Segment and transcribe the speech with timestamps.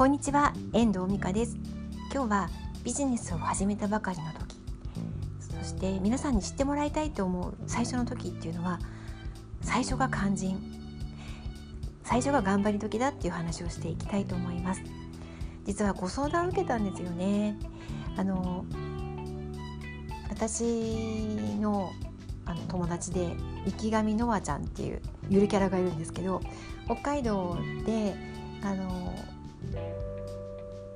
[0.00, 1.58] こんにちは遠藤美香です。
[2.10, 2.48] 今日は
[2.84, 4.56] ビジネスを始めたばかりの時
[5.38, 8.78] そして皆さんに知ってもらいたいと思う最初の時っていうのは
[9.60, 10.58] 最初が肝心
[12.02, 14.80] 最初が頑張り時だっていう話をしていきたいと思います。
[15.66, 17.58] 実はご相談を受けたんですよね。
[18.16, 18.64] あの
[20.30, 20.64] 私
[21.60, 21.92] の
[22.46, 23.36] あの友達で
[23.66, 26.40] 池上ノアちゃんっていうゆるキャラがいるんですけど
[26.86, 28.14] 北海道で
[28.62, 29.14] あの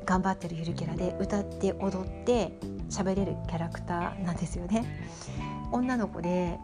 [0.05, 2.59] 頑張ってるゆるキャラで歌って踊って
[2.91, 4.85] 喋れるキャラクターなんですよね。
[5.73, 6.59] 女の子で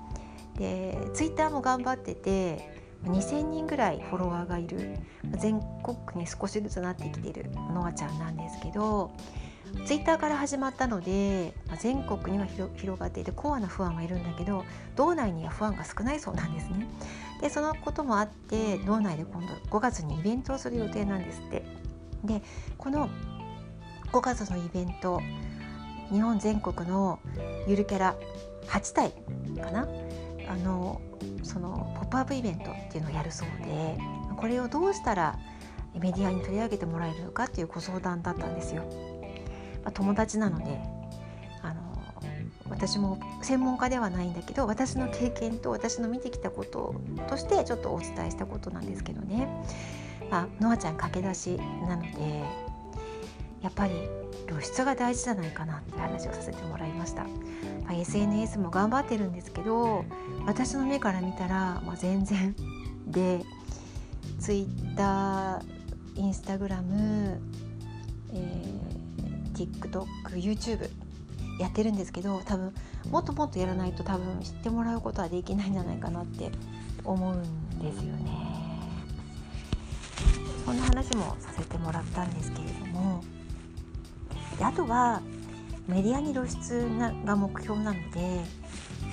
[0.57, 4.99] でツイッターも頑張ってて2,000人ぐらいフォロワーがいる
[5.39, 9.11] 全国に少しずつなってきているノアちゃんなんですけど
[9.87, 14.65] ツイッターから始まったので全国には広がっていてコアなファンはいるんだけど
[14.97, 16.87] 道内にはファンが少ないそうなんですね。
[17.41, 21.80] でそのこともあって道内で今度5月にイベントをする予定なんですって。
[22.25, 22.43] で
[22.79, 23.09] この
[24.13, 25.21] 5月のイベント
[26.11, 27.21] 日本全国の
[27.67, 28.17] ゆるキャラ
[28.67, 29.13] 8体
[29.61, 29.89] かな？
[30.49, 31.01] あの
[31.45, 33.97] そのポップアップイベントっていうのをやるそうで
[34.37, 35.39] これをどうしたら
[35.95, 38.83] メディアに取り上げてもらえるのかっていうご相談だったんですよ。
[39.85, 40.79] まあ、友達なので
[41.63, 41.81] あの
[42.69, 46.95] 私も専門家ではないんだけど私の経験と私の見てきたこと
[47.29, 49.49] としてちょっとお伝えしたことなんですけどね、
[50.31, 51.57] あ、ノアちゃん駆け出し
[51.89, 52.09] なので
[53.63, 53.93] やっぱり
[54.49, 60.05] 露出が大事じゃないかなって話をさせてもらいました、まあ、SNS も頑張ってるんですけど
[60.47, 62.55] 私の目から見たら、まあ、全然
[63.07, 63.45] で
[64.39, 65.63] Twitter、
[66.17, 67.39] Instagram、
[68.33, 70.89] えー、TikTok、YouTube
[71.61, 72.75] やってるんですけど多分
[73.11, 76.51] もっともっとやらないと多分知ってもらうことはできないんじゃないかなって
[77.05, 77.43] 思うん
[77.79, 78.50] ですよね。
[80.65, 83.23] そんな話もさせてもらったんですけれども
[84.59, 85.23] であとは
[85.87, 86.89] メディアに露出
[87.25, 88.21] が目標なので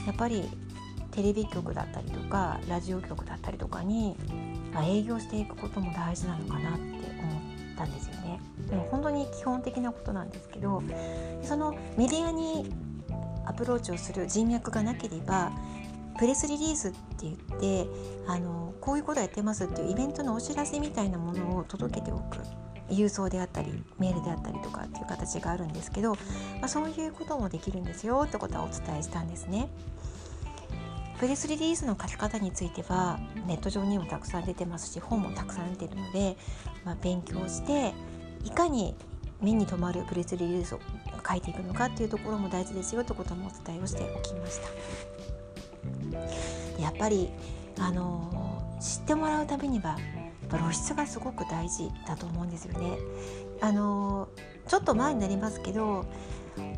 [0.06, 0.50] やっぱり
[1.12, 4.16] テレビ局だったりとかラジオ局だったりとかに
[4.84, 6.98] 営業していくことも大事なのかなって思っ
[7.76, 8.40] たんですよね。
[8.70, 10.84] でも本当に基本的なことなんですけど
[11.42, 12.70] そのメディアに
[13.46, 15.52] アプローチをする人脈がなければ
[16.18, 17.88] プレスリリースって言って
[18.28, 22.38] あのこういうことやってますっていうイベントのお知らせみたいなものを届けておく
[22.90, 26.14] 郵送であったりメールであったりとかっていう形があるんですけど、
[26.60, 29.70] まあ、そういうこともできるんですよってことはお伝えしたんですね。
[31.20, 36.38] プレスリリースの書き方についてはネット上にもたくさん出てますし本もたくさん出てるので、
[36.86, 37.94] まあ、勉強して
[38.44, 38.96] いかに
[39.42, 40.80] 目に留まるプレスリリースを
[41.28, 45.37] 書いていくのかっていうところも大事ですよということもお伝えをしておきました。
[46.80, 47.30] やっぱり
[47.80, 49.98] あの知ってもらうためには
[50.50, 52.98] 露出がすごく大事だと思うんですよね。
[53.62, 54.30] あの
[54.68, 56.06] ちょっと前になりますけど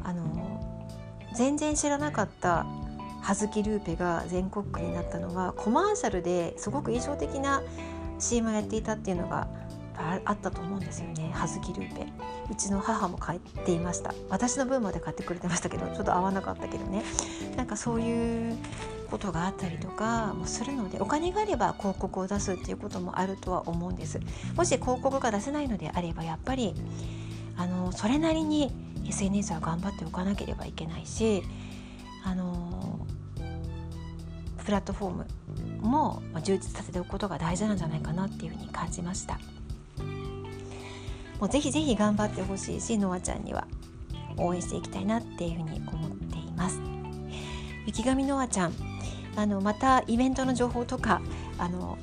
[0.04, 0.90] あの
[1.36, 2.66] 全然知らなかった
[3.22, 7.62] 葉月ルーペが全国区になったのはコマーシャルですごく印象的な
[8.18, 9.48] CM をやっていたっていうのが
[10.26, 12.08] あったと思うんですよね葉月ルーペ。
[12.50, 14.14] うちの母も買っていました。
[14.30, 17.04] 私の分まで買ってくれてましたけどちょっと合わなかったけどね。
[17.56, 18.58] なんかそういう
[19.09, 24.20] ことがあったりとかもするのでお金があれば広告を出すっていうこともあるとは思うんです。
[24.56, 26.74] もし広告が出せないのであればやっぱり
[27.58, 28.72] あのそれなりに
[29.08, 31.44] SNS は頑張っておかなければいけないし
[32.24, 33.06] あの
[34.64, 35.25] プラットフォーム
[35.81, 39.40] も充実させておくことが大事なんじゃないかなっていうふうに感じました。
[41.40, 43.66] もうぜひぜひ頑張ってほしいしノアちゃんには
[44.38, 46.80] 応援していきたいなっていうふうに思っています。
[47.86, 48.89] 雪上ノアちゃん
[49.36, 51.22] あのまたイベントの情報とか
[51.58, 51.98] あの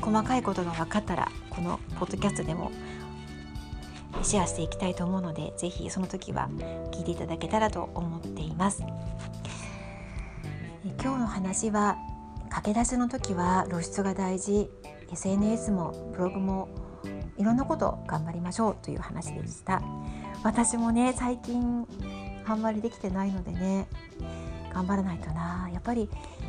[0.00, 2.70] 細かいことが分かったらこのポッドキャストでも
[4.22, 6.48] シェアしていきたいと思うのでぜひその時は
[6.92, 8.82] 聞いていただけたらと思っています。
[11.00, 11.96] 今日の話は
[12.50, 14.70] 駆け出しの時は露出が大事。
[15.10, 16.68] SNS もブログも
[17.38, 19.82] いろんなこと頑張りましょうという話でした。
[20.42, 21.86] 私もね最近
[22.46, 23.86] あんまりできてないのでね
[24.72, 25.68] 頑張らないとな。
[25.72, 26.08] やっぱり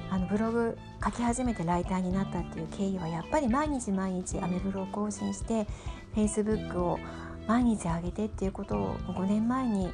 [0.09, 5.67] あのブログ書き始めてライターになったっていう経緯はやっぱり毎日毎日アメブロを更新して
[6.15, 6.99] Facebook を
[7.47, 9.91] 毎日上げてっていうことを5年前に、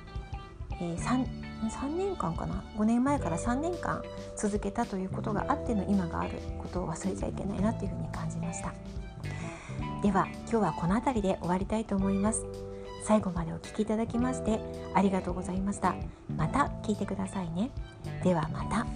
[0.81, 1.25] えー、3,
[1.69, 4.03] 3年間かな？5年前から3年間
[4.35, 8.73] 続けたということがあっての今があることを忘れちゃいけないなというふうに感じました。
[10.01, 12.45] では今日はこの辺りで終わりたいと思います。
[13.05, 14.59] 最後までお聴きいただきまして
[14.95, 15.93] ありがとうございました。
[16.35, 17.69] また聞いてくださいね。
[18.23, 18.87] ではまた。